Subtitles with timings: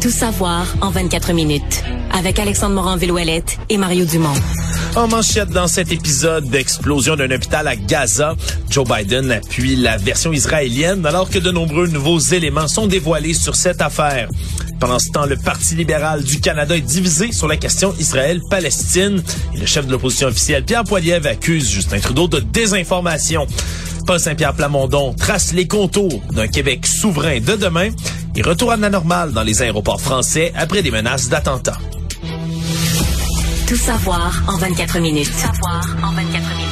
[0.00, 1.82] Tout savoir en 24 minutes.
[2.12, 4.34] Avec Alexandre Morin-Villouellette et Mario Dumont.
[4.94, 8.36] En manchette dans cet épisode d'explosion d'un hôpital à Gaza,
[8.70, 13.56] Joe Biden appuie la version israélienne alors que de nombreux nouveaux éléments sont dévoilés sur
[13.56, 14.28] cette affaire.
[14.78, 19.22] Pendant ce temps, le Parti libéral du Canada est divisé sur la question Israël-Palestine
[19.54, 23.46] et le chef de l'opposition officielle, Pierre Poilievre, accuse Justin Trudeau de désinformation.
[24.08, 27.90] Paul Saint-Pierre Plamondon trace les contours d'un Québec souverain de demain
[28.34, 31.76] et retour à la normale dans les aéroports français après des menaces d'attentats.
[33.66, 35.26] Tout savoir en 24 minutes.
[35.26, 36.67] Tout savoir en 24 minutes.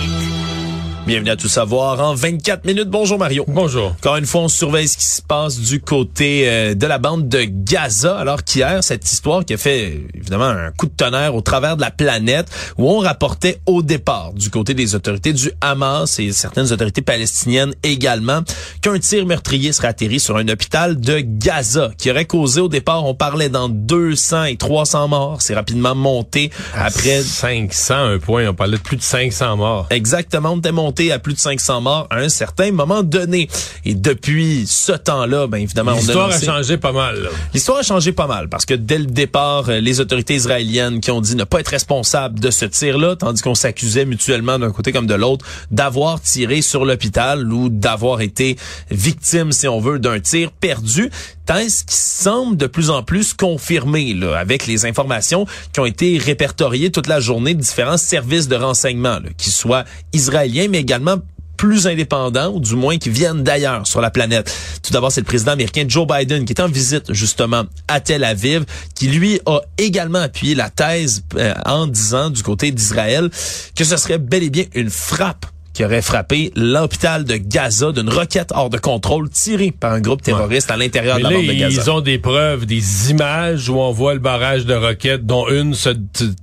[1.07, 2.89] Bienvenue à Tout savoir en 24 minutes.
[2.89, 3.45] Bonjour Mario.
[3.47, 3.93] Bonjour.
[3.93, 7.29] Encore une fois, on surveille ce qui se passe du côté euh, de la bande
[7.29, 8.19] de Gaza.
[8.19, 11.81] Alors qu'hier, cette histoire qui a fait évidemment un coup de tonnerre au travers de
[11.81, 16.73] la planète, où on rapportait au départ du côté des autorités du Hamas et certaines
[16.73, 18.41] autorités palestiniennes également
[18.83, 23.05] qu'un tir meurtrier serait atterri sur un hôpital de Gaza qui aurait causé au départ,
[23.05, 25.41] on parlait dans 200 et 300 morts.
[25.41, 28.49] C'est rapidement monté après 500 un point.
[28.49, 29.87] On parlait de plus de 500 morts.
[29.91, 33.49] Exactement, on était monté à plus de 500 morts à un certain moment donné.
[33.85, 37.29] Et depuis ce temps-là, ben évidemment, a L'histoire a changé pas mal.
[37.55, 41.11] L'histoire a changé pas mal parce que dès le départ, euh, les autorités israéliennes qui
[41.11, 44.93] ont dit ne pas être responsables de ce tir-là, tandis qu'on s'accusait mutuellement d'un côté
[44.93, 48.57] comme de l'autre d'avoir tiré sur l'hôpital ou d'avoir été
[48.91, 51.11] victime, si on veut, d'un tir perdu.
[51.47, 56.19] Thèse qui semble de plus en plus confirmée là, avec les informations qui ont été
[56.19, 61.17] répertoriées toute la journée de différents services de renseignement, là, qui soient israéliens, mais également
[61.57, 64.55] plus indépendants, ou du moins qui viennent d'ailleurs sur la planète.
[64.83, 68.23] Tout d'abord, c'est le président américain Joe Biden qui est en visite justement à Tel
[68.23, 73.31] Aviv, qui lui a également appuyé la thèse euh, en disant du côté d'Israël
[73.75, 75.47] que ce serait bel et bien une frappe
[75.77, 80.23] qui aurait frappé l'hôpital de Gaza d'une roquette hors de contrôle tirée par un groupe
[80.23, 81.83] terroriste à l'intérieur de la là, bande de Gaza.
[81.83, 85.75] ils ont des preuves, des images où on voit le barrage de roquettes, dont une
[85.75, 85.91] se,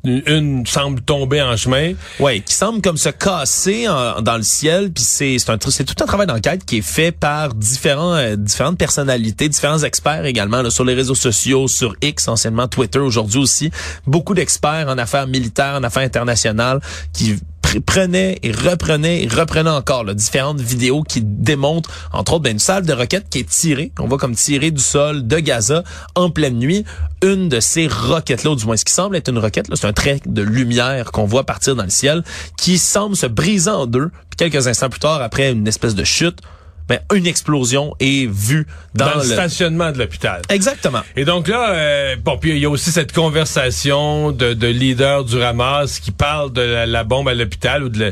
[0.05, 1.93] une semble tomber en chemin.
[2.19, 5.83] Ouais, qui semble comme se casser en- dans le ciel, puis c'est c'est un c'est
[5.83, 10.61] tout un travail d'enquête qui est fait par différents euh, différentes personnalités, différents experts également
[10.61, 13.71] là, sur les réseaux sociaux, sur X anciennement Twitter aujourd'hui aussi,
[14.05, 16.79] beaucoup d'experts en affaires militaires, en affaires internationales
[17.13, 17.35] qui
[17.79, 22.53] pr- prenaient et reprenaient et reprenaient encore là, différentes vidéos qui démontrent entre autres ben,
[22.53, 25.83] une salle de roquettes qui est tirée, qu'on voit comme tirée du sol de Gaza
[26.15, 26.85] en pleine nuit.
[27.23, 30.19] Une de ces roquettes-là, du moins ce qui semble être une roquette, c'est un trait
[30.25, 32.23] de lumière qu'on voit partir dans le ciel,
[32.57, 34.09] qui semble se briser en deux.
[34.29, 36.39] Puis quelques instants plus tard, après une espèce de chute,
[36.87, 39.25] ben, une explosion est vue dans, Dans, le le...
[39.25, 40.41] stationnement de l'hôpital.
[40.49, 41.01] Exactement.
[41.15, 45.23] Et donc là, euh, bon, puis il y a aussi cette conversation de, de leaders
[45.23, 48.11] du Hamas qui parlent de la, la bombe à l'hôpital ou de la-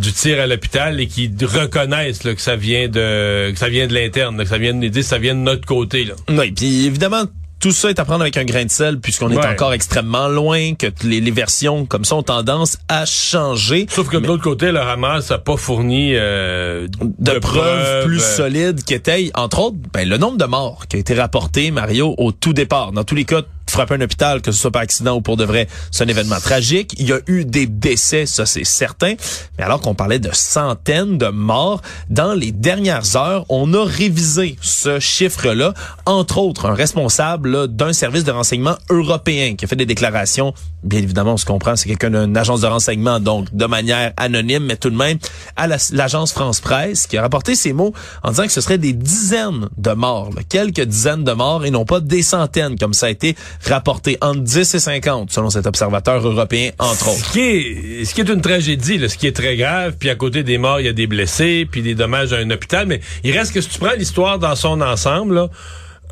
[0.00, 3.86] du tir à l'hôpital et qui reconnaissent là, que ça vient de que ça vient
[3.86, 6.04] de l'interne, que ça vient de, que ça vient de notre côté.
[6.04, 6.14] Là.
[6.28, 7.24] Oui, puis évidemment,
[7.60, 10.74] tout ça est à prendre avec un grain de sel puisqu'on est encore extrêmement loin,
[10.74, 13.86] que les versions comme ça ont tendance à changer.
[13.90, 18.36] Sauf que de l'autre côté, le Hamas n'a pas fourni euh, de, preuves plus euh,
[18.36, 22.32] solides qu'étaient, entre autres, ben, le nombre de morts qui a été rapporté, Mario, au
[22.32, 22.92] tout départ.
[22.92, 25.44] Dans tous les cas, frapper un hôpital, que ce soit par accident ou pour de
[25.44, 26.94] vrai, c'est un événement tragique.
[26.98, 29.14] Il y a eu des décès, ça c'est certain.
[29.58, 34.56] Mais alors qu'on parlait de centaines de morts, dans les dernières heures, on a révisé
[34.60, 35.74] ce chiffre-là.
[36.06, 40.54] Entre autres, un responsable d'un service de renseignement européen qui a fait des déclarations.
[40.82, 44.64] Bien évidemment, on se comprend, c'est quelqu'un d'une agence de renseignement, donc de manière anonyme,
[44.64, 45.18] mais tout de même
[45.56, 48.78] à la- l'agence France Presse, qui a rapporté ces mots en disant que ce serait
[48.78, 52.94] des dizaines de morts, là, quelques dizaines de morts et non pas des centaines, comme
[52.94, 57.24] ça a été rapporté entre 10 et 50, selon cet observateur européen, entre autres.
[57.26, 60.10] Ce qui est, ce qui est une tragédie, là, ce qui est très grave, puis
[60.10, 62.86] à côté des morts, il y a des blessés, puis des dommages à un hôpital,
[62.86, 65.48] mais il reste que si tu prends l'histoire dans son ensemble, là,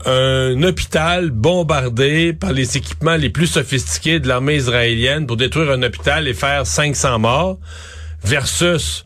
[0.06, 5.82] un hôpital bombardé par les équipements les plus sophistiqués de l'armée israélienne pour détruire un
[5.82, 7.58] hôpital et faire 500 morts,
[8.24, 9.04] versus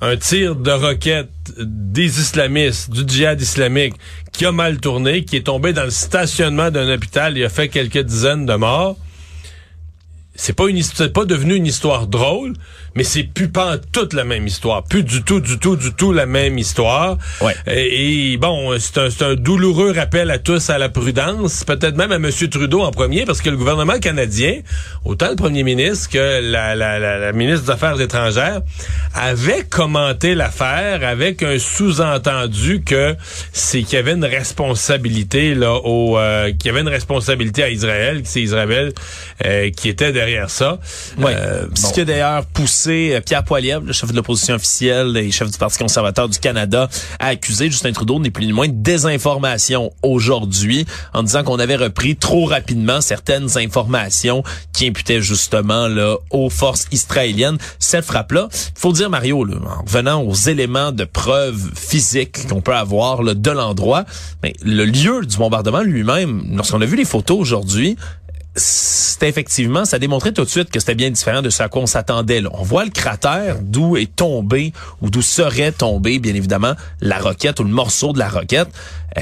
[0.00, 3.94] un tir de roquette des islamistes, du djihad islamique,
[4.32, 7.68] qui a mal tourné, qui est tombé dans le stationnement d'un hôpital et a fait
[7.68, 8.96] quelques dizaines de morts.
[10.34, 10.82] C'est pas une
[11.12, 12.54] pas devenu une histoire drôle,
[12.94, 14.84] mais c'est plus pas toute la même histoire.
[14.84, 17.18] Plus du tout, du tout, du tout la même histoire.
[17.40, 17.54] Ouais.
[17.66, 22.12] Et, et bon, c'est un, un douloureux rappel à tous à la prudence, peut-être même
[22.12, 22.30] à M.
[22.50, 24.60] Trudeau en premier, parce que le gouvernement canadien,
[25.04, 28.60] autant le premier ministre que la, la, la, la ministre des Affaires étrangères,
[29.14, 33.14] avait commenté l'affaire avec un sous-entendu que
[33.52, 37.68] c'est qu'il y avait une responsabilité là au euh, qu'il y avait une responsabilité à
[37.68, 38.92] Israël, que c'est Israël
[39.44, 40.78] euh, qui était derrière ça.
[41.18, 41.34] Ouais.
[41.36, 45.30] Euh, Ce qui a d'ailleurs poussé euh, Pierre Poilievre, le chef de l'opposition officielle et
[45.30, 46.88] chef du Parti conservateur du Canada,
[47.18, 51.76] à accuser Justin Trudeau, n'est plus ni moins de désinformation aujourd'hui, en disant qu'on avait
[51.76, 54.42] repris trop rapidement certaines informations
[54.72, 57.58] qui imputaient justement là aux forces israéliennes.
[57.78, 62.74] Cette frappe-là, il faut dire Mario, en revenant aux éléments de preuve physique qu'on peut
[62.74, 64.04] avoir là, de l'endroit,
[64.42, 67.96] mais le lieu du bombardement lui-même, lorsqu'on a vu les photos aujourd'hui,
[68.56, 71.82] c'était effectivement, ça démontrait tout de suite que c'était bien différent de ce à quoi
[71.82, 72.42] on s'attendait.
[72.52, 77.60] On voit le cratère d'où est tombé ou d'où serait tombé, bien évidemment, la roquette
[77.60, 78.68] ou le morceau de la roquette.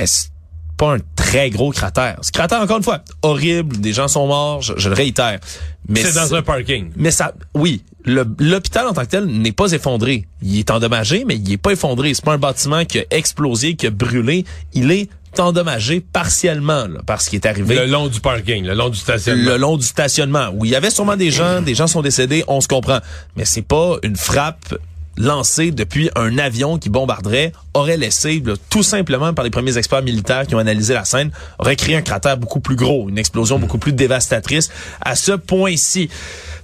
[0.07, 0.31] C'est
[0.77, 2.19] pas un très gros cratère?
[2.23, 5.41] Ce cratère, encore une fois, horrible, des gens sont morts, je, je le réitère.
[5.89, 6.91] Mais c'est dans un parking.
[6.97, 10.27] mais ça, oui, l'hôpital en tant que tel n'est pas effondré.
[10.43, 12.15] Il est endommagé, mais il est pas effondré.
[12.15, 14.45] C'est pas un bâtiment qui a explosé, qui a brûlé.
[14.75, 15.09] Il est
[15.39, 19.51] endommagé partiellement, là, parce qu'il est arrivé Le long du parking, le long du stationnement.
[19.51, 22.45] le long du stationnement où il y avait sûrement des gens, des gens sont décédés,
[22.49, 22.99] on se comprend.
[23.37, 24.75] Mais c'est pas une frappe
[25.19, 30.03] lancée depuis un avion qui bombarderait, aurait laissé, là, tout simplement par les premiers experts
[30.03, 33.59] militaires qui ont analysé la scène, aurait créé un cratère beaucoup plus gros, une explosion
[33.59, 34.71] beaucoup plus dévastatrice
[35.01, 36.09] à ce point-ci.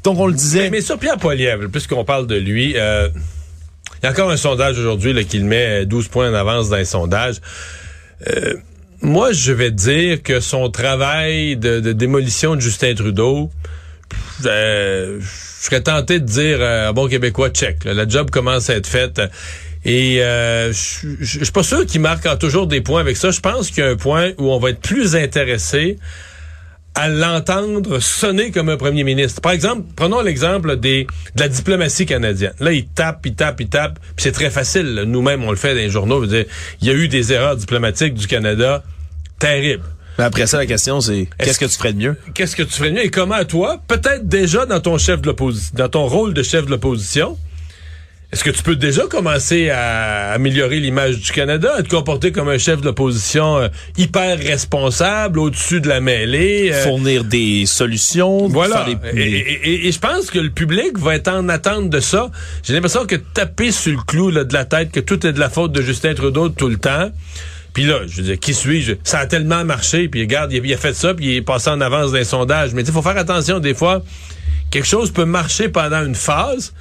[0.05, 0.71] Donc on le disait.
[0.71, 3.09] Mais sur Pierre Poilievre, puisqu'on parle de lui, euh,
[4.03, 6.77] il y a encore un sondage aujourd'hui qui le met 12 points en avance dans
[6.77, 7.37] les sondages.
[8.29, 8.55] Euh,
[9.05, 13.51] moi, je vais dire que son travail de, démolition de Justin Trudeau,
[14.47, 17.85] euh, je serais tenté de dire euh, bon québécois check.
[17.85, 17.95] là.
[17.95, 19.21] la job commence à être faite.
[19.85, 23.31] Et euh, je suis pas sûr qu'il marque toujours des points avec ça.
[23.31, 25.99] Je pense qu'il y a un point où on va être plus intéressé
[26.95, 29.41] à l'entendre sonner comme un premier ministre.
[29.41, 32.53] Par exemple, prenons l'exemple des de la diplomatie canadienne.
[32.61, 35.05] Là, il tape, il tape, il tape, puis c'est très facile.
[35.07, 36.23] Nous-mêmes, on le fait dans les journaux.
[36.23, 38.85] Je veux dire, il y a eu des erreurs diplomatiques du Canada
[39.39, 39.85] terribles.
[40.19, 42.17] Mais après ça, la question c'est qu'est-ce que tu ferais de mieux?
[42.35, 43.05] Qu'est-ce que tu ferais de mieux?
[43.05, 46.67] Et comment toi, peut-être déjà dans ton chef de l'opposition, dans ton rôle de chef
[46.67, 47.37] de l'opposition,
[48.35, 52.49] est-ce que tu peux déjà commencer à améliorer l'image du Canada, à te comporter comme
[52.49, 56.71] un chef de l'opposition euh, hyper responsable, au-dessus de la mêlée?
[56.73, 58.85] euh, Fournir des solutions, voilà.
[59.13, 62.01] des- Et, et- et- et je pense que le public va être en attente de
[62.01, 62.29] ça.
[62.65, 65.39] J'ai l'impression que taper sur le clou là, de la tête que tout est de
[65.39, 67.11] la faute de Justin Trudeau tout le temps.
[67.73, 68.95] Puis là, je veux dire, qui suis-je?
[69.05, 71.43] Ça a tellement marché, puis regarde, il a, il a fait ça, puis il est
[71.43, 72.75] passé en avance d'un sondage.
[72.75, 74.03] Mais il faut faire attention, des fois,
[74.73, 76.73] quelque chose peut marcher pendant une phase,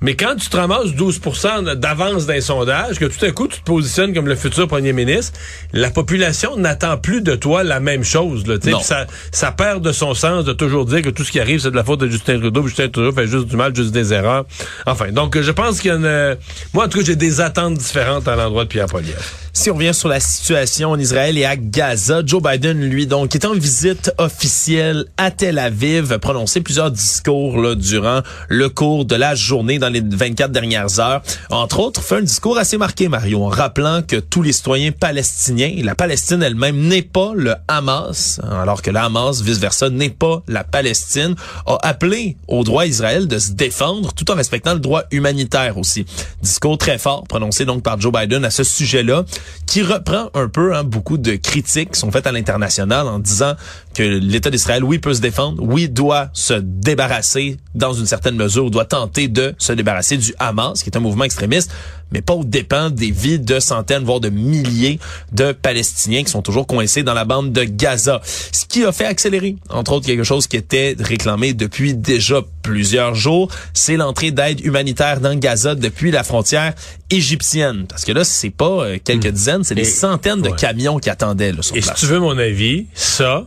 [0.00, 3.64] mais quand tu te ramasses 12% d'avance d'un sondage, que tout à coup tu te
[3.64, 5.38] positionnes comme le futur premier ministre,
[5.72, 8.46] la population n'attend plus de toi la même chose.
[8.46, 8.56] Là.
[8.66, 8.80] Non.
[8.80, 11.70] Ça, ça perd de son sens de toujours dire que tout ce qui arrive, c'est
[11.70, 14.44] de la faute de Justin Trudeau, Justin Trudeau fait juste du mal, juste des erreurs.
[14.86, 16.36] Enfin, donc je pense qu'il y a une...
[16.74, 19.22] Moi, en tout cas, j'ai des attentes différentes à l'endroit de Pierre Poilievre.
[19.58, 23.34] Si on revient sur la situation en Israël et à Gaza, Joe Biden, lui, donc,
[23.34, 29.16] est en visite officielle à Tel Aviv, a prononcé plusieurs discours durant le cours de
[29.16, 31.22] la journée dans les 24 dernières heures.
[31.50, 35.72] Entre autres, fait un discours assez marqué, Mario, en rappelant que tous les citoyens palestiniens,
[35.82, 40.40] la Palestine elle-même n'est pas le Hamas, hein, alors que le Hamas, vice-versa, n'est pas
[40.46, 41.34] la Palestine,
[41.66, 46.06] a appelé au droit Israël de se défendre tout en respectant le droit humanitaire aussi.
[46.42, 49.24] Discours très fort prononcé donc par Joe Biden à ce sujet-là,
[49.66, 53.54] qui reprend un peu hein, beaucoup de critiques qui sont faites à l'international en disant
[53.98, 58.70] que l'État d'Israël, oui, peut se défendre, oui, doit se débarrasser dans une certaine mesure,
[58.70, 61.72] doit tenter de se débarrasser du Hamas, qui est un mouvement extrémiste,
[62.12, 65.00] mais pas au dépens des vies de centaines, voire de milliers
[65.32, 68.20] de Palestiniens qui sont toujours coincés dans la bande de Gaza.
[68.24, 73.16] Ce qui a fait accélérer, entre autres, quelque chose qui était réclamé depuis déjà plusieurs
[73.16, 76.72] jours, c'est l'entrée d'aide humanitaire dans Gaza depuis la frontière
[77.10, 77.86] égyptienne.
[77.88, 80.56] Parce que là, c'est pas euh, quelques dizaines, c'est des centaines de ouais.
[80.56, 83.44] camions qui attendaient là, sur Et si tu veux mon avis, ça,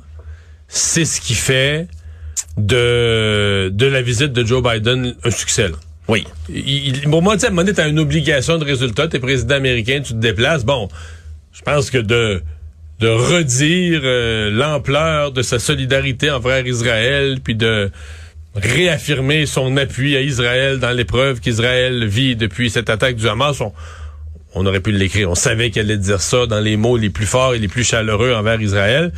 [0.72, 1.88] c'est ce qui fait
[2.58, 5.68] de, de la visite de Joe Biden un succès.
[5.70, 5.76] là.
[6.08, 6.26] Oui.
[6.50, 9.08] Il, il- pour moi, tu sais, t'as une obligation de résultat.
[9.08, 10.64] T'es président américain, tu te déplaces.
[10.66, 10.90] Bon,
[11.54, 12.42] je pense que de
[13.00, 17.90] de redire euh, l'ampleur de sa solidarité envers Israël, puis de
[18.56, 23.74] réaffirmer son appui à Israël dans l'épreuve qu'Israël vit depuis cette attaque du Hamas, on,
[24.54, 25.32] on aurait pu l'écrire.
[25.32, 27.84] On savait qu'elle allait dire ça dans les mots les plus forts et les plus
[27.84, 29.12] chaleureux envers Israël.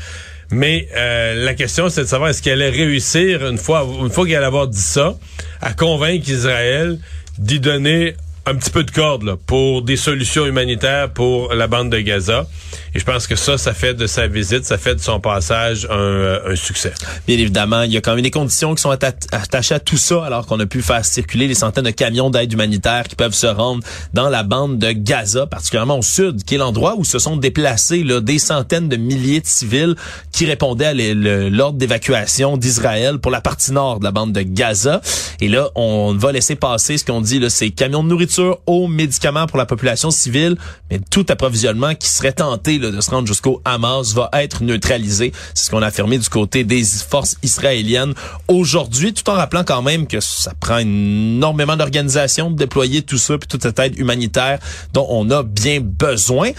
[0.53, 4.25] Mais euh, la question, c'est de savoir est-ce qu'elle allait réussir, une fois, une fois
[4.25, 5.15] qu'elle allait avoir dit ça,
[5.62, 7.00] à convaincre Israël
[7.39, 8.13] d'y donner
[8.45, 12.48] un petit peu de corde là, pour des solutions humanitaires pour la bande de Gaza?
[12.96, 15.88] Et je pense que ça, ça fait de sa visite, ça fait de son passage
[15.90, 16.94] un, euh, un succès.
[17.28, 20.24] Bien évidemment, il y a quand même des conditions qui sont attachées à tout ça,
[20.24, 23.48] alors qu'on a pu faire circuler les centaines de camions d'aide humanitaire qui peuvent se
[23.48, 23.84] rendre
[24.14, 28.04] dans la bande de Gaza, particulièrement au sud, qui est l'endroit où se sont déplacés
[28.04, 29.96] là, des centaines de milliers de civils
[30.32, 35.02] qui répondaient à l'ordre d'évacuation d'Israël pour la partie nord de la bande de Gaza.
[35.42, 38.88] Et là, on va laisser passer ce qu'on dit, là, ces camions de nourriture, aux
[38.88, 40.58] médicaments pour la population civile,
[40.92, 45.32] mais tout approvisionnement qui serait tenté de se rendre jusqu'au Hamas va être neutralisé.
[45.54, 48.13] C'est ce qu'on a affirmé du côté des forces israéliennes
[48.48, 53.38] aujourd'hui, tout en rappelant quand même que ça prend énormément d'organisation de déployer tout ça,
[53.38, 54.60] puis toute cette aide humanitaire
[54.94, 56.52] dont on a bien besoin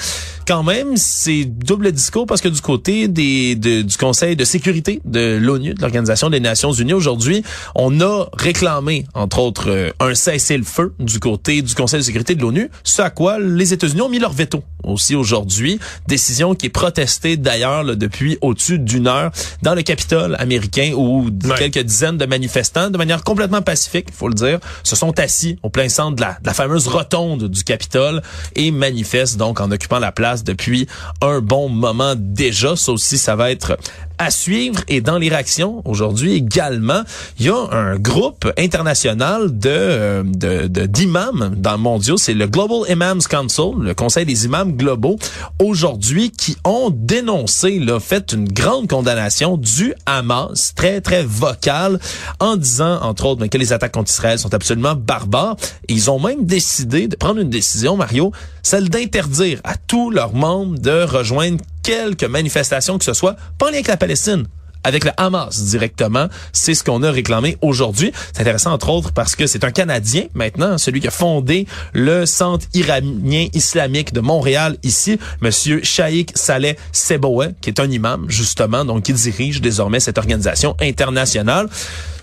[0.47, 5.39] quand même, c'est double discours parce que du côté des, du Conseil de sécurité de
[5.41, 7.43] l'ONU, de l'Organisation des Nations Unies, aujourd'hui,
[7.75, 12.43] on a réclamé, entre autres, euh, un cessez-le-feu du côté du Conseil de sécurité de
[12.43, 15.79] l'ONU, ce à quoi les États-Unis ont mis leur veto aussi aujourd'hui.
[16.15, 21.29] Décision qui est protestée d'ailleurs depuis au-dessus d'une heure dans le Capitole américain où
[21.59, 25.59] quelques dizaines de manifestants, de manière complètement pacifique, il faut le dire, se sont assis
[25.65, 28.23] au plein centre de la, de la fameuse rotonde du Capitole
[28.55, 30.87] et manifestent donc en occupant la place depuis
[31.21, 32.77] un bon moment déjà.
[32.77, 33.77] Ça aussi, ça va être
[34.19, 34.81] à suivre.
[34.89, 37.03] Et dans les réactions aujourd'hui également,
[37.39, 40.23] il y a un groupe international de euh,
[40.87, 45.19] d'imams dans le mondial, c'est le Global Imams Council, le Conseil des imams globaux,
[45.63, 51.99] aujourd'hui qui ont dénoncé, là, fait une grande condamnation du Hamas, très très vocale,
[52.41, 55.57] en disant entre autres ben, que les attaques contre Israël sont absolument barbares.
[55.89, 60.35] Et ils ont même décidé de prendre une décision, Mario, celle d'interdire à tous leurs
[60.35, 64.47] membres de rejoindre quelques manifestations que ce soit, pas en lien avec la Palestine,
[64.83, 66.29] avec le Hamas directement.
[66.53, 68.13] C'est ce qu'on a réclamé aujourd'hui.
[68.33, 72.27] C'est intéressant entre autres parce que c'est un Canadien maintenant, celui qui a fondé le
[72.27, 78.85] Centre iranien islamique de Montréal ici, monsieur Shaikh Saleh Seboué, qui est un imam justement,
[78.85, 81.69] donc qui dirige désormais cette organisation internationale.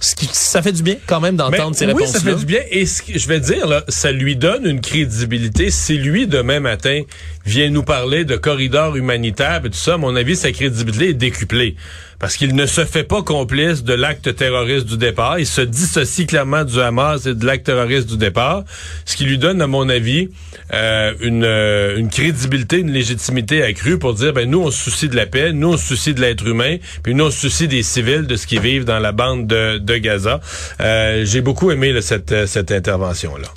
[0.01, 2.07] Ce qui, ça fait du bien quand même d'entendre ces réponses-là.
[2.07, 2.61] Oui, ça fait du bien.
[2.71, 5.69] Et ce que je vais dire, là, ça lui donne une crédibilité.
[5.69, 7.01] Si lui, demain matin,
[7.45, 11.13] vient nous parler de corridors humanitaires et tout ça, à mon avis, sa crédibilité est
[11.13, 11.75] décuplée.
[12.19, 15.39] Parce qu'il ne se fait pas complice de l'acte terroriste du départ.
[15.39, 18.63] Il se dissocie clairement du Hamas et de l'acte terroriste du départ.
[19.05, 20.29] Ce qui lui donne, à mon avis,
[20.71, 25.09] euh, une, euh, une crédibilité, une légitimité accrue pour dire, ben nous, on se soucie
[25.09, 27.67] de la paix, nous, on se soucie de l'être humain, puis nous, on se soucie
[27.67, 30.39] des civils, de ce qu'ils vivent dans la bande de, de Gaza.
[30.79, 33.47] Euh, J'ai beaucoup aimé cette, cette intervention-là.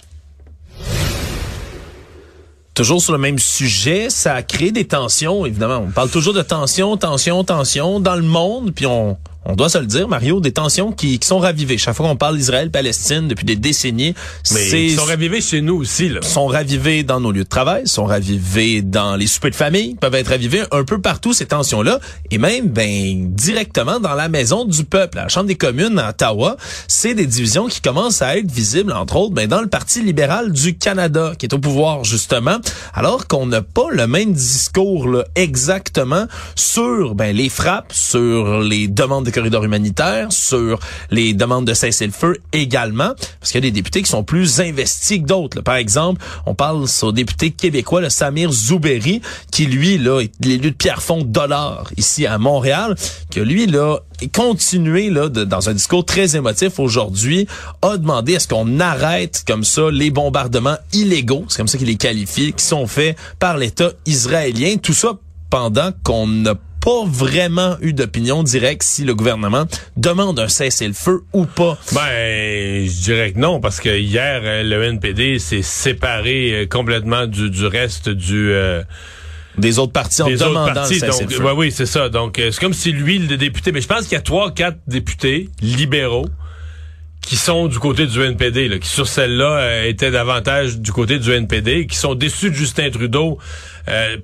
[2.75, 5.85] Toujours sur le même sujet, ça a créé des tensions, évidemment.
[5.87, 9.79] On parle toujours de tensions, tensions, tensions dans le monde, puis on, on doit se
[9.79, 11.79] le dire, Mario, des tensions qui, qui sont ravivées.
[11.79, 14.15] Chaque fois qu'on parle d'Israël-Palestine depuis des décennies,
[14.51, 16.09] ils sont ravivées chez nous aussi.
[16.09, 16.23] Là.
[16.23, 20.15] Sont ravivées dans nos lieux de travail, sont ravivées dans les soupers de famille, peuvent
[20.15, 24.85] être ravivées un peu partout ces tensions-là, et même ben directement dans la maison du
[24.85, 26.57] peuple, la Chambre des communes à Ottawa.
[26.89, 30.53] C'est des divisions qui commencent à être visibles, entre autres, ben dans le Parti libéral
[30.53, 32.59] du Canada, qui est au pouvoir justement,
[32.95, 38.89] alors qu'on n'a pas le même discours là, exactement sur ben les frappes, sur les
[38.89, 40.79] demandes de corridors humanitaires, sur
[41.11, 45.19] les demandes de cessez-le-feu également, parce qu'il y a des députés qui sont plus investis
[45.19, 45.61] que d'autres.
[45.61, 50.71] Par exemple, on parle au député québécois, le Samir Zouberi, qui lui, là, est l'élu
[50.71, 52.95] de Pierrefonds Dollar ici à Montréal,
[53.31, 53.99] que lui, là,
[54.33, 57.47] continué là dans un discours très émotif aujourd'hui
[57.83, 61.88] a demandé à ce qu'on arrête comme ça les bombardements illégaux, c'est comme ça qu'il
[61.88, 64.76] les qualifie, qui sont faits par l'État israélien.
[64.76, 65.12] Tout ça
[65.50, 69.64] pendant qu'on n'a pas vraiment eu d'opinion directe si le gouvernement
[69.97, 71.79] demande un cessez-le-feu ou pas.
[71.93, 77.26] Ben, je dirais que non, parce que hier, euh, le NPD s'est séparé euh, complètement
[77.26, 78.50] du, du reste du...
[78.50, 78.83] Euh,
[79.57, 82.09] des autres partis en demandant partis, donc, ouais, oui, c'est ça.
[82.09, 84.79] Donc, c'est comme si lui, le député, mais je pense qu'il y a trois, quatre
[84.88, 86.26] députés libéraux
[87.21, 91.31] qui sont du côté du NPD, là, qui sur celle-là étaient davantage du côté du
[91.31, 93.38] NPD, qui sont déçus de Justin Trudeau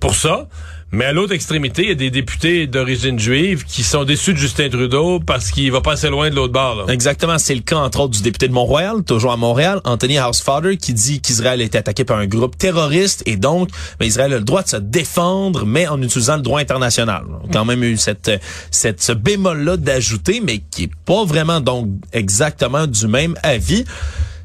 [0.00, 0.48] pour ça.
[0.92, 4.38] Mais à l'autre extrémité, il y a des députés d'origine juive qui sont déçus de
[4.38, 6.90] Justin Trudeau parce qu'il va pas assez loin de l'autre bord.
[6.90, 10.76] Exactement, c'est le cas entre autres du député de Montréal, toujours à Montréal, Anthony Housefather,
[10.78, 13.68] qui dit qu'Israël a été attaqué par un groupe terroriste et donc
[14.00, 17.22] ben, Israël a le droit de se défendre, mais en utilisant le droit international.
[17.44, 18.32] On a quand même eu cette,
[18.72, 23.84] cette ce bémol-là d'ajouter, mais qui est pas vraiment donc exactement du même avis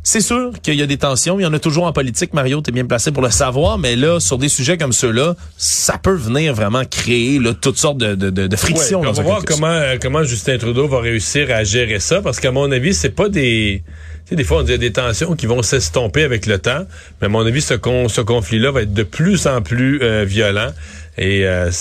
[0.07, 1.39] C'est sûr qu'il y a des tensions.
[1.39, 2.31] Il y en a toujours en politique.
[2.33, 3.79] Mario, t'es bien placé pour le savoir.
[3.79, 7.97] Mais là, sur des sujets comme ceux-là, ça peut venir vraiment créer là, toutes sortes
[7.97, 9.01] de, de, de, de frictions.
[9.01, 12.39] Ouais, on va voir comment, euh, comment Justin Trudeau va réussir à gérer ça, parce
[12.39, 13.83] qu'à mon avis, c'est pas des...
[14.25, 16.85] Tu sais, des fois, on dit des tensions qui vont s'estomper avec le temps,
[17.19, 20.23] mais à mon avis, ce, con- ce conflit-là va être de plus en plus euh,
[20.23, 20.71] violent,
[21.17, 21.71] et euh,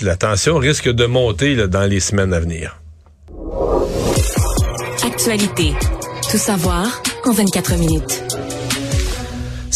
[0.00, 2.80] la tension risque de monter là, dans les semaines à venir.
[5.04, 5.74] Actualité.
[6.30, 8.33] Tout savoir en 24 minutes.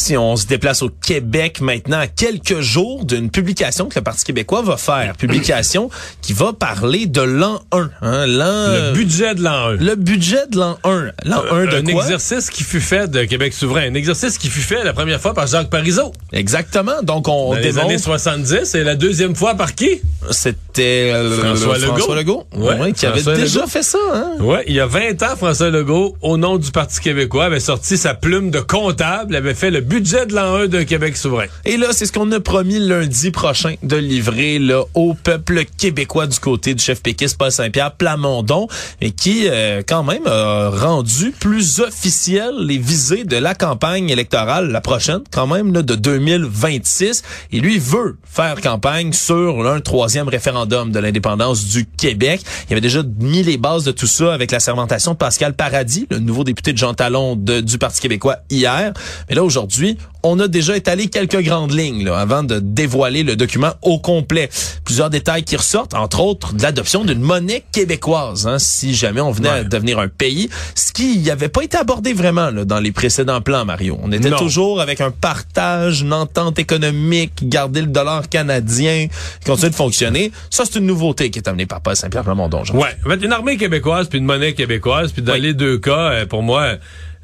[0.09, 4.25] Si on se déplace au Québec maintenant, à quelques jours d'une publication que le Parti
[4.25, 5.91] québécois va faire, publication
[6.23, 7.91] qui va parler de l'an 1.
[8.01, 9.75] Hein, l'an, Le budget de l'an 1.
[9.75, 11.11] le budget de l'an 1.
[11.27, 12.03] L'an 1 de un quoi?
[12.05, 13.83] exercice qui fut fait de Québec souverain.
[13.83, 16.11] Un exercice qui fut fait la première fois par Jacques Parizeau.
[16.33, 17.03] Exactement.
[17.03, 20.01] Donc, on Dans les années 70 et la deuxième fois par qui?
[20.31, 21.97] C'était euh, François le- Legault.
[21.97, 22.47] François Legault.
[22.57, 23.69] Ouais, Ouais, qui avait déjà Legault.
[23.71, 23.99] fait ça.
[24.15, 24.33] Hein?
[24.41, 27.99] Ouais, il y a 20 ans, François Legault, au nom du Parti québécois, avait sorti
[27.99, 31.47] sa plume de comptable, avait fait le budget de l'an 1 de Québec souverain.
[31.65, 36.27] Et là, c'est ce qu'on a promis lundi prochain de livrer là, au peuple québécois
[36.27, 38.69] du côté du chef péquiste Paul Saint-Pierre Plamondon,
[39.01, 44.71] et qui, euh, quand même, a rendu plus officiel les visées de la campagne électorale,
[44.71, 47.23] la prochaine, quand même, là, de 2026.
[47.53, 52.41] Et lui veut faire campagne sur un troisième référendum de l'indépendance du Québec.
[52.69, 56.07] Il avait déjà mis les bases de tout ça avec la sermentation de Pascal Paradis,
[56.11, 58.93] le nouveau député de Jean Talon de- du Parti québécois hier.
[59.29, 59.88] Mais là, aujourd'hui,
[60.25, 64.51] on a déjà étalé quelques grandes lignes là, avant de dévoiler le document au complet.
[64.85, 69.31] Plusieurs détails qui ressortent, entre autres de l'adoption d'une monnaie québécoise, hein, si jamais on
[69.31, 72.91] venait à devenir un pays, ce qui n'avait pas été abordé vraiment là, dans les
[72.93, 73.99] précédents plans, Mario.
[74.03, 74.39] On était Non.
[74.39, 79.07] toujours avec un partage, une entente économique, garder le dollar canadien,
[79.41, 80.33] qui continue de fonctionner.
[80.51, 82.63] Ça, c'est une nouveauté qui est amenée par Paul Saint-Pierre Plamondon.
[82.75, 85.41] Ouais, une armée québécoise puis une monnaie québécoise, puis dans Oui.
[85.41, 86.75] les deux cas, euh, pour moi,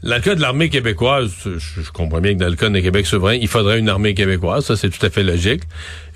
[0.04, 3.06] dans le cas de l'armée québécoise, je, comprends bien que dans le cas de Québec
[3.06, 5.62] souverain, il faudrait une armée québécoise, ça c'est tout à fait logique.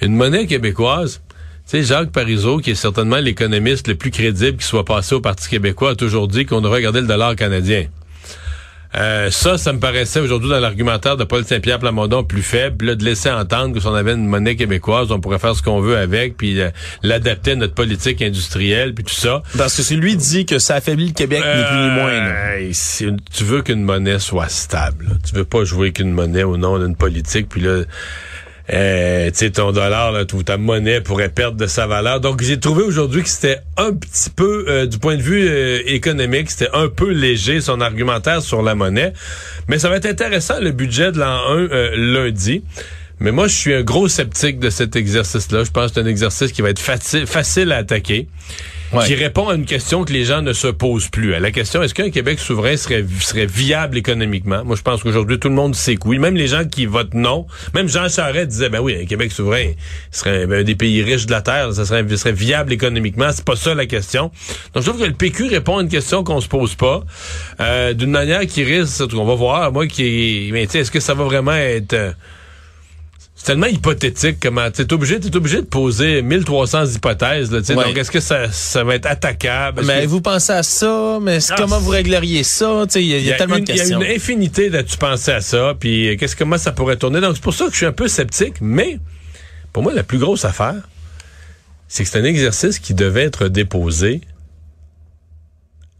[0.02, 4.66] Une monnaie québécoise, tu sais, Jacques Parizeau, qui est certainement l'économiste le plus crédible qui
[4.66, 7.86] soit passé au Parti québécois, a toujours dit qu'on devrait regarder le dollar canadien.
[8.96, 12.94] Euh, ça, ça me paraissait aujourd'hui dans l'argumentaire de Paul Saint-Pierre Plamondon plus faible, là,
[12.94, 15.80] de laisser entendre que si on avait une monnaie québécoise, on pourrait faire ce qu'on
[15.80, 16.70] veut avec, puis euh,
[17.02, 19.42] l'adapter à notre politique industrielle, puis tout ça.
[19.58, 22.12] Parce que c'est lui dit que ça affaiblit le Québec, ni plus ni moins.
[22.12, 25.04] Euh, si- tu veux qu'une monnaie soit stable.
[25.10, 25.14] là.
[25.28, 27.82] Tu veux pas jouer qu'une monnaie au nom d'une politique, puis là,
[28.72, 32.20] euh, ton dollar là, ta monnaie pourrait perdre de sa valeur.
[32.20, 35.80] Donc, j'ai trouvé aujourd'hui que c'était un petit peu, euh, du point de vue euh,
[35.86, 39.12] économique, c'était un peu léger son argumentaire sur la monnaie.
[39.68, 42.62] Mais ça va être intéressant, le budget de l'an 1 euh, lundi.
[43.20, 45.64] Mais moi, je suis un gros sceptique de cet exercice-là.
[45.64, 48.28] Je pense que c'est un exercice qui va être facile à attaquer
[49.04, 51.34] Qui répond à une question que les gens ne se posent plus.
[51.34, 54.64] À la question, est-ce qu'un Québec souverain serait, serait viable économiquement?
[54.64, 56.18] Moi, je pense qu'aujourd'hui, tout le monde sait que oui.
[56.18, 59.72] Même les gens qui votent non, même Jean Charest disait, ben oui, un Québec souverain
[60.10, 63.28] serait ben, un des pays riches de la Terre, ça serait, serait viable économiquement.
[63.32, 64.30] C'est pas ça la question.
[64.74, 67.04] Donc, je trouve que le PQ répond à une question qu'on se pose pas,
[67.60, 71.14] euh, d'une manière qui risque, on va voir, moi, qui, mais sais, est-ce que ça
[71.14, 72.14] va vraiment être...
[73.40, 77.72] c'est tellement hypothétique comment t'es obligé t'es obligé de poser 1300 hypothèses là, tu.
[77.74, 77.84] Ouais.
[77.84, 79.82] donc est-ce que ça, ça va être attaquable?
[79.86, 82.84] Mais que- vous pensez à ça, mais Ah, comment vous régleriez ça?
[82.90, 84.00] Tu Il y, y a tellement une, de il y a questions.
[84.02, 87.20] une infinité de tu pensais à ça puis euh, qu'est-ce comment ça pourrait tourner?
[87.20, 88.98] Donc c'est pour ça que je suis un peu sceptique mais
[89.72, 90.74] pour moi la plus grosse affaire
[91.86, 94.20] c'est que c'est un exercice qui devait être déposé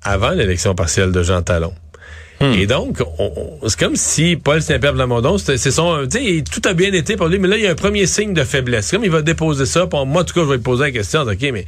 [0.03, 1.73] avant l'élection partielle de Jean Talon
[2.41, 2.53] Hmm.
[2.53, 6.63] Et donc, on- on- c'est comme si Paul Saint-Pierre Plamondon, c'était- c'est son, tu tout
[6.69, 8.91] a bien été pour lui, mais là, il y a un premier signe de faiblesse.
[8.93, 10.91] Comme il va déposer ça, pour moi, en tout cas, je vais lui poser la
[10.93, 11.67] question, ok, mais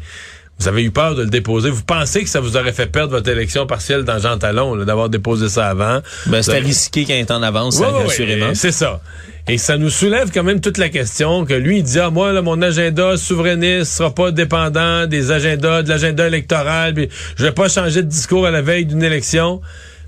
[0.61, 1.71] vous avez eu peur de le déposer.
[1.71, 5.09] Vous pensez que ça vous aurait fait perdre votre élection partielle dans Jean Talon, d'avoir
[5.09, 6.01] déposé ça avant?
[6.27, 8.55] Ben, c'était risqué qu'il y ait un temps d'avance, Ouais, ouais, ouais, assurément.
[8.55, 9.01] c'est ça.
[9.49, 12.33] Et ça nous soulève quand même toute la question que lui, il dit, ah, moi,
[12.33, 17.51] là, mon agenda souverainiste sera pas dépendant des agendas, de l'agenda électoral, puis je vais
[17.53, 19.61] pas changer de discours à la veille d'une élection.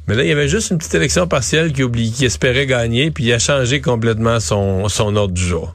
[0.09, 3.33] Mais là, il y avait juste une petite élection partielle qui espérait gagner, puis il
[3.33, 5.75] a changé complètement son ordre du jour.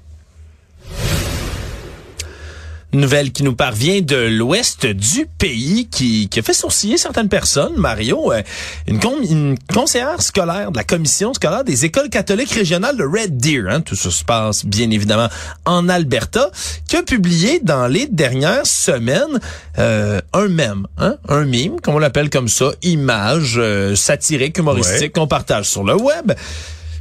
[2.93, 7.73] Nouvelle qui nous parvient de l'ouest du pays qui, qui a fait sourciller certaines personnes.
[7.75, 8.41] Mario, euh,
[8.87, 13.37] une, con- une conseillère scolaire de la commission scolaire des écoles catholiques régionales de Red
[13.37, 15.27] Deer, hein, tout ça se passe bien évidemment
[15.65, 16.49] en Alberta,
[16.87, 19.39] qui a publié dans les dernières semaines
[19.79, 25.01] euh, un mème, hein, un mime, comme on l'appelle comme ça, image euh, satirique, humoristique
[25.01, 25.09] Ouais.
[25.09, 26.31] qu'on partage sur le web.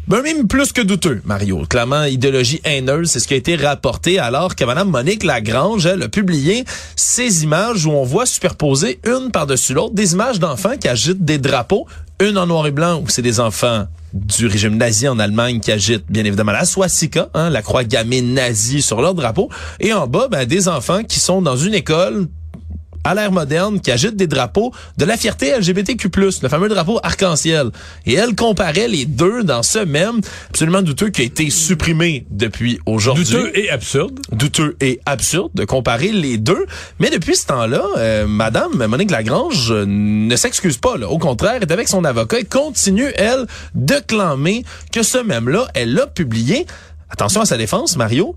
[0.09, 1.65] Ben, même plus que douteux, Mario.
[1.69, 6.05] Clairement, idéologie haineuse, c'est ce qui a été rapporté alors que Mme Monique Lagrange, elle,
[6.05, 6.65] a publié
[6.95, 11.39] ces images où on voit superposer une par-dessus l'autre des images d'enfants qui agitent des
[11.39, 11.87] drapeaux,
[12.21, 15.73] une en noir et blanc où c'est des enfants du régime nazi en Allemagne qui
[15.73, 19.51] agite bien évidemment la swastika, hein, la croix gammée nazie sur leur drapeau.
[19.81, 22.29] Et en bas, ben, des enfants qui sont dans une école
[23.07, 26.11] à l'ère moderne qui agite des drapeaux de la fierté LGBTQ+,
[26.43, 27.71] le fameux drapeau arc-en-ciel.
[28.05, 32.81] Et elle comparait les deux dans ce même absolument douteux qui a été supprimé depuis
[32.85, 33.25] aujourd'hui.
[33.25, 34.19] Douteux et absurde.
[34.33, 36.67] Douteux et absurde de comparer les deux.
[36.99, 40.97] Mais depuis ce temps-là, euh, Madame Monique Lagrange euh, ne s'excuse pas.
[40.97, 41.09] Là.
[41.09, 45.95] Au contraire, est avec son avocat et continue, elle, de clamer que ce même-là, elle
[45.95, 46.67] l'a publié.
[47.09, 48.35] Attention à sa défense, Mario,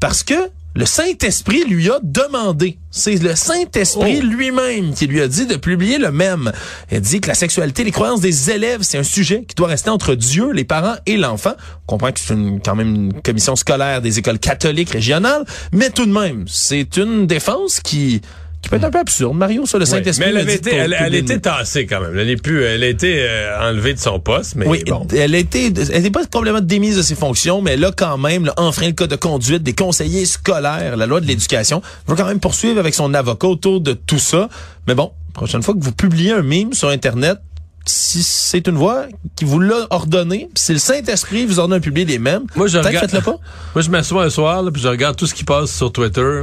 [0.00, 0.34] parce que
[0.74, 2.78] le Saint-Esprit lui a demandé.
[2.90, 4.26] C'est le Saint-Esprit Oh.
[4.26, 6.52] lui-même qui lui a dit de publier le même.
[6.90, 9.90] Il dit que la sexualité, les croyances des élèves, c'est un sujet qui doit rester
[9.90, 11.52] entre Dieu, les parents et l'enfant.
[11.88, 15.90] On comprend que c'est une- quand même une commission scolaire des écoles catholiques régionales, mais
[15.90, 18.20] tout de même, c'est une défense qui
[18.62, 20.24] qui peut être un peu absurde, Mario, sur le Oui, Saint-Esprit.
[20.24, 22.16] mais elle avait été, elle, elle était tassée quand même.
[22.16, 25.06] Elle est plus, elle a été euh, enlevée de son poste, mais Oui, bon.
[25.16, 28.44] elle était, elle était pas complètement démise de ses fonctions, mais elle a quand même
[28.46, 31.82] là, enfreint le code de conduite des conseillers scolaires, la loi de l'éducation.
[32.08, 34.48] Elle va quand même poursuivre avec son avocat autour de tout ça.
[34.86, 37.38] Mais bon, prochaine fois que vous publiez un mime sur Internet,
[37.84, 41.84] si c'est une voix qui vous l'a ordonné, puis si le Saint-Esprit vous ordonne de
[41.84, 43.38] publier les mêmes, Moi, je regarde- faites-le pas.
[43.74, 46.42] Moi, je m'assois un soir, là, puis je regarde tout ce qui passe sur Twitter.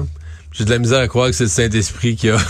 [0.51, 2.37] J'ai de la misère à croire que c'est le Saint-Esprit qui a...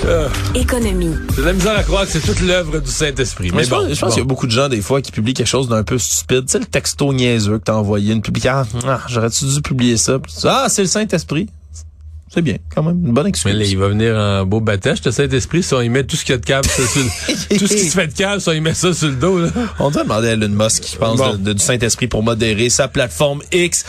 [0.54, 1.14] Économie.
[1.36, 3.50] J'ai de la misère à croire que c'est toute l'œuvre du Saint-Esprit.
[3.50, 4.14] Mais Mais je bon, pense, je pense bon.
[4.14, 6.46] qu'il y a beaucoup de gens, des fois, qui publient quelque chose d'un peu stupide.
[6.46, 8.66] Tu sais, le texto niaiseux que t'as envoyé, une publication.
[8.86, 10.18] Ah, j'aurais-tu dû publier ça?
[10.44, 11.48] Ah, c'est le Saint-Esprit.
[12.32, 13.52] C'est bien, quand même, une bonne excuse.
[13.52, 16.14] Mais là, il va venir en beau batèche, le Saint-Esprit, si on y met tout
[16.14, 18.12] ce qu'il y a de câble, ça, sur le- tout ce qui se fait de
[18.12, 19.48] câble, si on y met ça sur le dos, là.
[19.80, 21.32] On doit demander à Elon Musk qui pense Bon.
[21.32, 23.84] de- de- du Saint-Esprit pour modérer sa plateforme X.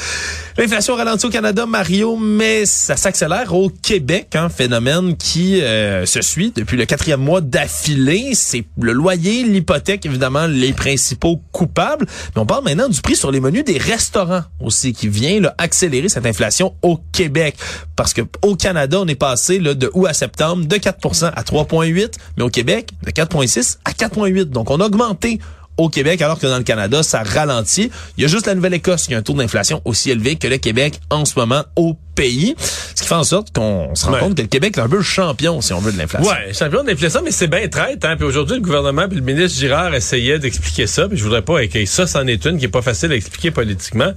[0.58, 6.22] L'inflation ralentit au Canada, Mario, mais ça s'accélère au Québec, un phénomène qui euh, se
[6.22, 8.32] suit depuis le quatrième mois d'affilée.
[8.34, 12.06] C'est le loyer, l'hypothèque, évidemment, les principaux coupables.
[12.36, 15.54] Mais on parle maintenant du prix sur les menus des restaurants aussi, qui vient là,
[15.60, 17.56] accélérer cette inflation au Québec.
[17.96, 21.42] Parce que au Canada, on est passé là, de août à septembre de 4 à
[21.44, 24.46] 3,8, mais au Québec, de 4,6 à 4,8.
[24.46, 25.40] Donc, on a augmenté
[25.78, 27.90] au Québec, alors que dans le Canada, ça ralentit.
[28.18, 30.58] Il y a juste la Nouvelle-Écosse qui a un taux d'inflation aussi élevé que le
[30.58, 32.56] Québec en ce moment au pays.
[32.60, 34.20] Ce qui fait en sorte qu'on se rend Ouais.
[34.20, 36.30] compte que le Québec est un peu le champion, si on veut, de l'inflation.
[36.30, 38.04] Ouais, champion de l'inflation, mais c'est bien traite.
[38.06, 38.16] Hein?
[38.18, 41.08] Puis aujourd'hui, le gouvernement puis le ministre Girard essayaient d'expliquer ça.
[41.08, 43.50] Puis je voudrais pas que ça, c'en est une qui est pas facile à expliquer
[43.50, 44.12] politiquement.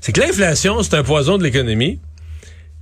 [0.00, 2.00] C'est que l'inflation, c'est un poison de l'économie.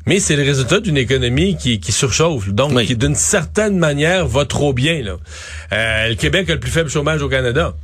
[0.06, 2.86] Mais c'est le résultat d'une économie qui, qui surchauffe, donc Oui.
[2.86, 5.02] qui d'une certaine manière va trop bien.
[5.02, 5.16] Là.
[5.72, 7.74] Euh, le Québec a le plus faible chômage au Canada,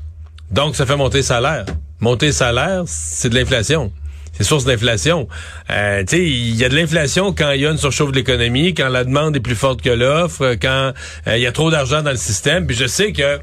[0.51, 1.65] donc ça fait monter les salaires.
[2.01, 3.93] Monter les salaires, c'est de l'inflation.
[4.33, 5.29] C'est source d'inflation.
[5.71, 8.17] Euh, tu sais, il y a de l'inflation quand il y a une surchauffe de
[8.17, 10.93] l'économie, quand la demande est plus forte que l'offre, quand
[11.27, 12.67] euh, il y a trop d'argent dans le système.
[12.67, 13.39] Puis je sais que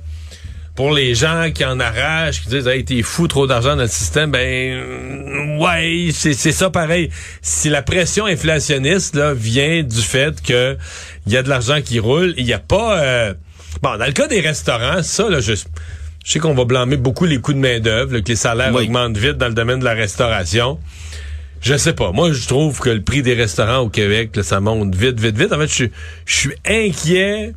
[0.78, 3.88] pour les gens qui en arrachent, qui disent hey t'es fou trop d'argent dans le
[3.90, 7.10] système, ben ouais c'est c'est ça pareil.
[7.42, 10.78] Si la pression inflationniste là vient du fait que
[11.26, 13.34] il y a de l'argent qui roule, il y a pas euh,
[13.82, 15.54] bon dans le cas des restaurants ça là je
[16.24, 18.84] je sais qu'on va blâmer beaucoup les coûts de main d'œuvre, que les salaires Oui.
[18.84, 20.78] augmentent vite dans le domaine de la restauration.
[21.62, 22.12] Je sais pas.
[22.12, 25.38] Moi, je trouve que le prix des restaurants au Québec, là, ça monte vite, vite,
[25.38, 25.54] vite.
[25.54, 25.86] En fait, je
[26.26, 27.54] je suis inquiet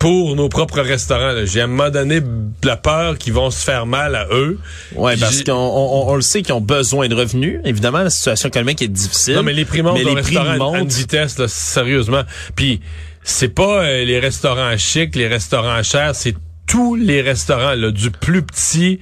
[0.00, 1.34] pour nos propres restaurants.
[1.44, 2.20] J'ai à un moment donné
[2.64, 4.58] la peur qu'ils vont se faire mal à eux.
[4.96, 7.60] Ouais, Puis parce qu'on on, on le sait qu'ils ont besoin de revenus.
[7.64, 9.34] Évidemment, la situation économique est difficile.
[9.36, 10.92] Non, mais les prix montent mais les prix restaurant à- à une montent.
[10.92, 12.22] vitesse, là, sérieusement.
[12.56, 12.80] Puis
[13.22, 16.34] c'est pas euh, les restaurants chics, les restaurants chers, c'est
[16.66, 19.00] tous les restaurants, là, du plus petit.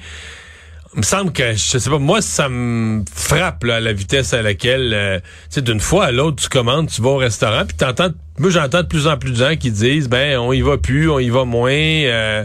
[0.94, 4.40] Me semble que, je sais pas, moi, ça me frappe là, à la vitesse à
[4.42, 7.77] laquelle, euh, tu sais, d'une fois à l'autre, tu commandes, tu vas au restaurant, puis
[7.77, 10.79] t'entends, moi, j'entends de plus en plus de gens qui disent, ben, on y va
[10.79, 11.70] plus, on y va moins.
[11.72, 12.44] euh,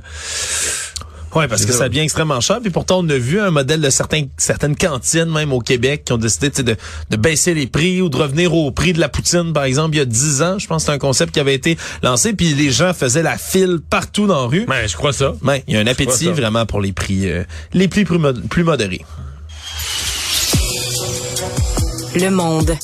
[1.35, 2.59] Ouais, parce que ça devient extrêmement cher.
[2.61, 6.13] Puis pourtant, on a vu un modèle de certains, certaines cantines, même au Québec, qui
[6.13, 6.75] ont décidé tu sais, de,
[7.09, 9.99] de baisser les prix ou de revenir au prix de la poutine, par exemple, il
[9.99, 10.59] y a 10 ans.
[10.59, 12.33] Je pense que c'est un concept qui avait été lancé.
[12.33, 14.65] Puis les gens faisaient la file partout dans la rue.
[14.67, 15.33] ben, je crois ça.
[15.43, 17.43] Ouais, il y a un appétit vraiment pour les prix, euh,
[17.73, 19.03] les prix plus, mod- plus modérés.
[22.15, 22.75] Le monde.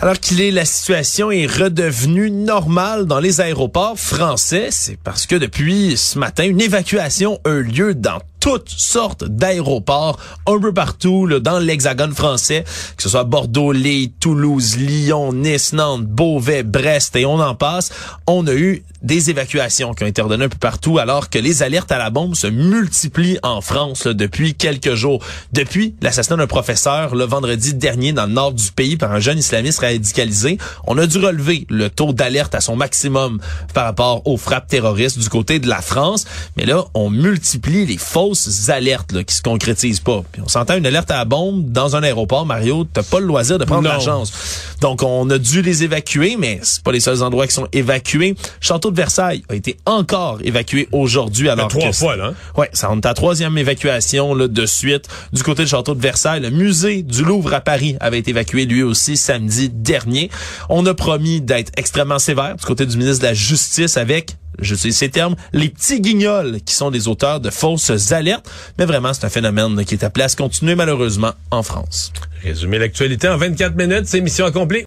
[0.00, 4.68] Alors qu'il est, la situation est redevenue normale dans les aéroports français.
[4.70, 10.18] C'est parce que depuis ce matin, une évacuation a eu lieu dans toutes sortes d'aéroports
[10.46, 12.62] un peu partout là, dans l'hexagone français,
[12.94, 17.90] que ce soit Bordeaux, Lille, Toulouse, Lyon, Nice, Nantes, Beauvais, Brest et on en passe.
[18.26, 21.62] On a eu des évacuations qui ont été ordonnées un peu partout alors que les
[21.62, 25.24] alertes à la bombe se multiplient en France là, depuis quelques jours.
[25.54, 29.38] Depuis l'assassinat d'un professeur le vendredi dernier dans le nord du pays par un jeune
[29.38, 33.40] islamiste radicalisé, on a dû relever le taux d'alerte à son maximum
[33.72, 36.26] par rapport aux frappes terroristes du côté de la France.
[36.58, 38.33] Mais là, on multiplie les fausses
[38.68, 40.22] alertes là, qui se concrétisent pas.
[40.32, 43.26] Puis on s'entend une alerte à la bombe dans un aéroport, Mario, t'as pas le
[43.26, 44.32] loisir de prendre la chance.
[44.80, 48.34] Donc on a dû les évacuer, mais c'est pas les seuls endroits qui sont évacués.
[48.60, 52.26] Château de Versailles a été encore évacué aujourd'hui alors trois que fois là.
[52.26, 52.34] Hein?
[52.56, 56.00] Ouais, ça on est à troisième évacuation là, de suite du côté du château de
[56.00, 56.40] Versailles.
[56.40, 60.30] Le musée du Louvre à Paris avait été évacué lui aussi samedi dernier.
[60.68, 64.74] On a promis d'être extrêmement sévère du côté du ministre de la Justice avec je
[64.74, 68.50] sais ces termes, les petits guignols qui sont des auteurs de fausses alertes.
[68.78, 72.12] Mais vraiment, c'est un phénomène qui est à se continuer malheureusement en France.
[72.42, 74.82] Résumer l'actualité en 24 minutes, c'est mission accomplie.